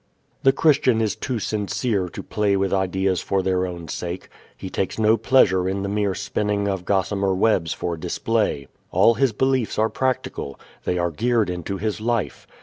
The 0.41 0.51
Christian 0.51 0.99
is 0.99 1.15
too 1.15 1.37
sincere 1.37 2.09
to 2.09 2.23
play 2.23 2.57
with 2.57 2.73
ideas 2.73 3.21
for 3.21 3.43
their 3.43 3.67
own 3.67 3.87
sake. 3.87 4.29
He 4.57 4.67
takes 4.67 4.97
no 4.97 5.15
pleasure 5.15 5.69
in 5.69 5.83
the 5.83 5.89
mere 5.89 6.15
spinning 6.15 6.67
of 6.67 6.85
gossamer 6.85 7.35
webs 7.35 7.71
for 7.71 7.97
display. 7.97 8.67
All 8.89 9.13
his 9.13 9.31
beliefs 9.31 9.77
are 9.77 9.89
practical. 9.89 10.59
They 10.85 10.97
are 10.97 11.11
geared 11.11 11.51
into 11.51 11.77
his 11.77 12.01
life. 12.01 12.47